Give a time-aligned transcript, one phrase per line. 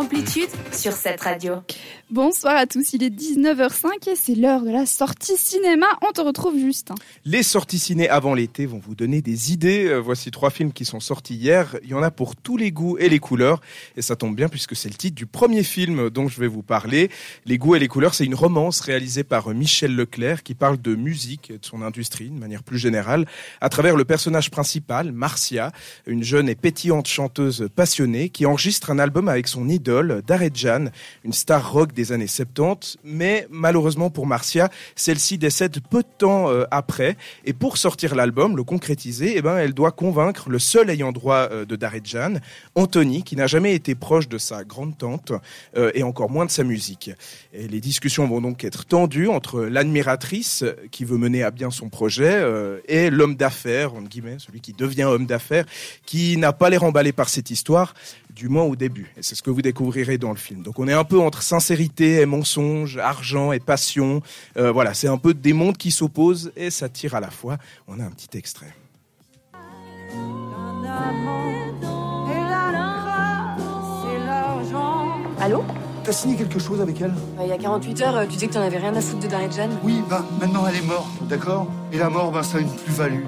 [0.00, 1.56] Amplitude sur cette radio.
[2.10, 5.86] Bonsoir à tous, il est 19h05 et c'est l'heure de la sortie cinéma.
[6.00, 6.88] On te retrouve juste.
[7.26, 9.86] Les sorties ciné avant l'été vont vous donner des idées.
[9.86, 11.76] Euh, voici trois films qui sont sortis hier.
[11.84, 13.60] Il y en a pour tous les goûts et les couleurs.
[13.96, 16.62] Et ça tombe bien puisque c'est le titre du premier film dont je vais vous
[16.62, 17.10] parler.
[17.44, 20.94] Les goûts et les couleurs, c'est une romance réalisée par Michel Leclerc qui parle de
[20.94, 23.26] musique et de son industrie de manière plus générale
[23.60, 25.72] à travers le personnage principal, Marcia,
[26.06, 29.89] une jeune et pétillante chanteuse passionnée qui enregistre un album avec son idole,
[30.26, 30.86] Darejan,
[31.24, 36.48] une star rock des années 70, mais malheureusement pour Marcia, celle-ci décède peu de temps
[36.48, 40.90] euh, après, et pour sortir l'album, le concrétiser, eh ben, elle doit convaincre le seul
[40.90, 42.34] ayant droit euh, de Darejan,
[42.74, 45.32] Anthony, qui n'a jamais été proche de sa grande tante,
[45.76, 47.10] euh, et encore moins de sa musique.
[47.52, 52.42] Les discussions vont donc être tendues entre l'admiratrice, qui veut mener à bien son projet,
[52.86, 55.64] et l'homme d'affaires, entre guillemets, celui qui devient homme d'affaires,
[56.06, 57.94] qui n'a pas l'air emballé par cette histoire,
[58.34, 59.12] du moins au début.
[59.16, 60.62] Et c'est ce que vous découvrirez dans le film.
[60.62, 64.22] Donc on est un peu entre sincérité et mensonge, argent et passion.
[64.56, 67.58] Euh, voilà, c'est un peu des mondes qui s'opposent et ça tire à la fois.
[67.88, 68.74] On a un petit extrait.
[75.40, 75.64] Allô?
[76.04, 77.12] T'as signé quelque chose avec elle?
[77.40, 79.68] Il y a 48 heures, tu disais que t'en avais rien à foutre de Daredjan
[79.82, 81.66] Oui, bah maintenant elle est morte, d'accord?
[81.92, 83.24] Et la mort, bah ça a une plus-value.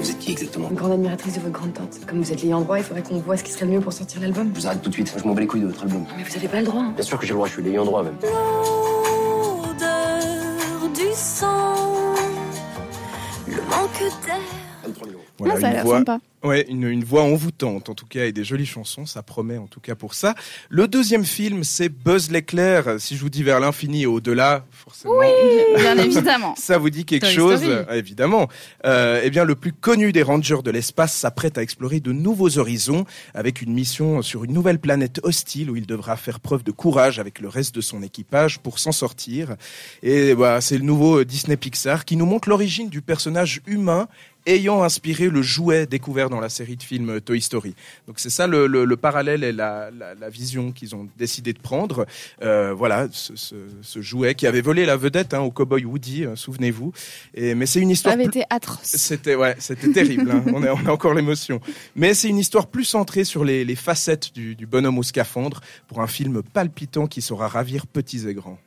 [0.00, 0.68] Vous êtes qui exactement?
[0.70, 1.98] Une grande admiratrice de votre grande tante.
[2.06, 3.92] Comme vous êtes l'ayant droit, il faudrait qu'on voit ce qui serait le mieux pour
[3.92, 4.50] sortir l'album.
[4.54, 6.04] Je vous arrête tout de suite, je m'en bats les couilles de votre album.
[6.16, 6.80] Mais vous avez pas le droit.
[6.82, 6.92] hein.
[6.96, 8.14] Bien sûr que j'ai le droit, je suis l'ayant droit même.
[9.62, 11.74] L'odeur du sang,
[13.46, 14.36] le manque d'air.
[15.38, 16.18] Voilà, Ah, ça a l'air sympa.
[16.42, 19.66] Ouais, une, une voix envoûtante en tout cas et des jolies chansons, ça promet en
[19.66, 20.34] tout cas pour ça.
[20.70, 22.98] Le deuxième film, c'est Buzz l'éclair.
[22.98, 25.20] Si je vous dis vers l'infini et au-delà, forcément,
[25.76, 26.54] Bien évidemment.
[26.56, 28.48] ça vous dit quelque Toy chose, euh, évidemment.
[28.86, 32.56] Euh, eh bien, le plus connu des rangers de l'espace s'apprête à explorer de nouveaux
[32.56, 36.70] horizons avec une mission sur une nouvelle planète hostile où il devra faire preuve de
[36.72, 39.56] courage avec le reste de son équipage pour s'en sortir.
[40.02, 44.08] Et voilà, c'est le nouveau Disney Pixar qui nous montre l'origine du personnage humain
[44.46, 47.74] ayant inspiré le jouet découvert dans la série de films Toy Story.
[48.06, 51.52] Donc c'est ça le, le- le parallèle et la, la- la vision qu'ils ont décidé
[51.52, 52.06] de prendre.
[52.42, 56.24] Euh, voilà, ce, ce- ce jouet qui avait volé la vedette hein, au cowboy Woody,
[56.24, 56.92] euh, souvenez-vous.
[57.34, 58.14] Et mais c'est une Ça histoire.
[58.14, 58.78] avait plus- été atroce.
[58.82, 60.30] C'était ouais, c'était terrible.
[60.30, 60.42] hein.
[60.54, 61.60] On, a, on a encore l'émotion.
[61.94, 65.60] Mais c'est une histoire plus centrée sur les, les facettes du, du bonhomme au scaphandre
[65.86, 68.58] pour un film palpitant qui saura ravir petits et grands.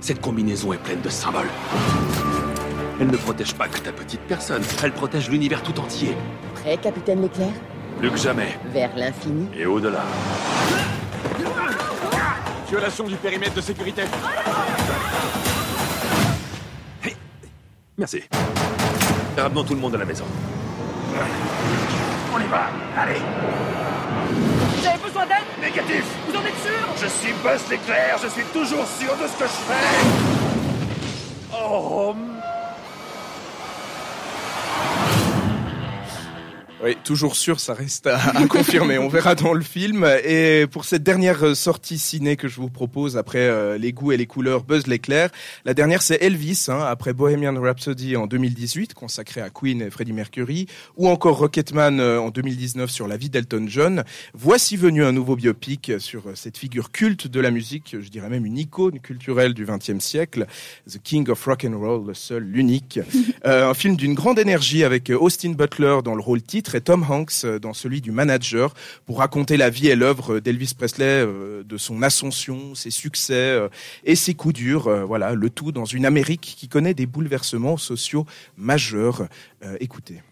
[0.00, 1.48] Cette combinaison est pleine de symboles.
[2.98, 6.16] Elle ne protège pas que ta petite personne, elle protège l'univers tout entier.
[6.54, 7.52] Prêt, capitaine Leclerc?
[7.98, 8.58] Plus que jamais.
[8.72, 10.02] Vers l'infini Et au-delà.
[12.68, 14.02] Violation du périmètre de sécurité.
[17.98, 18.22] Merci.
[19.36, 20.24] Ramenons tout le monde à la maison.
[22.34, 22.68] On y va.
[22.96, 23.20] Allez.
[24.30, 25.44] Vous avez besoin d'aide?
[25.60, 26.04] Négatif.
[26.28, 26.72] Vous en êtes sûr?
[27.00, 28.18] Je suis Buzz l'éclair.
[28.22, 29.96] Je suis toujours sûr de ce que je fais.
[31.54, 32.14] Oh.
[36.86, 38.96] Oui, toujours sûr, ça reste à, à confirmer.
[38.96, 40.06] On verra dans le film.
[40.24, 44.12] Et pour cette dernière euh, sortie ciné que je vous propose après euh, les goûts
[44.12, 45.30] et les couleurs Buzz l'éclair,
[45.64, 50.12] la dernière c'est Elvis, hein, après Bohemian Rhapsody en 2018, consacré à Queen et Freddie
[50.12, 54.04] Mercury, ou encore Rocketman euh, en 2019 sur la vie d'Elton John.
[54.32, 58.46] Voici venu un nouveau biopic sur cette figure culte de la musique, je dirais même
[58.46, 60.46] une icône culturelle du XXe siècle,
[60.88, 63.00] The King of Rock and Roll, le seul, l'unique.
[63.44, 67.44] Euh, un film d'une grande énergie avec Austin Butler dans le rôle titre Tom Hanks
[67.44, 68.74] euh, dans celui du manager
[69.06, 73.68] pour raconter la vie et l'œuvre d'Elvis Presley, euh, de son ascension, ses succès euh,
[74.04, 75.06] et ses coups durs.
[75.06, 78.26] Voilà, le tout dans une Amérique qui connaît des bouleversements sociaux
[78.56, 79.28] majeurs.
[79.64, 80.22] Euh, écoutez.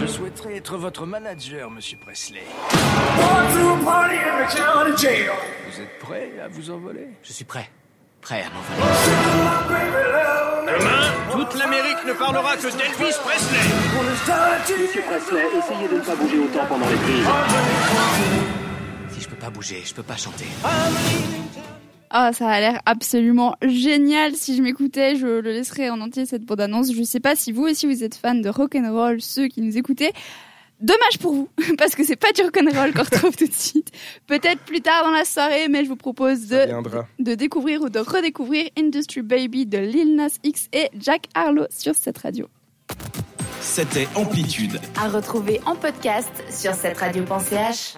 [0.00, 2.42] Je souhaiterais être votre manager, monsieur Presley.
[5.70, 7.08] Vous êtes prêt à vous envoler?
[7.22, 7.70] Je suis prêt.
[8.20, 8.82] Prêt à m'envoler.
[10.66, 13.71] Demain, toute l'Amérique ne parlera que d'Elvis Presley.
[14.12, 17.26] Monsieur Presley, essayez de ne pas bouger autant pendant les prises.
[19.08, 20.44] Si je peux pas bouger, je peux pas chanter.
[22.10, 24.34] Ah, ça a l'air absolument génial.
[24.34, 26.94] Si je m'écoutais, je le laisserais en entier cette bande-annonce.
[26.94, 30.12] Je sais pas si vous aussi vous êtes fans de rock'n'roll, ceux qui nous écoutez.
[30.80, 31.48] Dommage pour vous,
[31.78, 33.92] parce que c'est pas du rock'n'roll qu'on retrouve tout de suite.
[34.26, 36.66] Peut-être plus tard dans la soirée, mais je vous propose de,
[37.18, 41.94] de découvrir ou de redécouvrir Industry Baby de Lil Nas X et Jack Harlow sur
[41.94, 42.46] cette radio.
[43.62, 44.80] C'était Amplitude.
[45.00, 47.94] À retrouver en podcast sur cette radio.ch.